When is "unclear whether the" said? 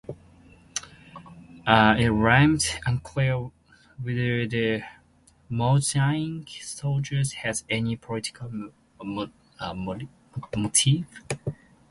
2.87-4.81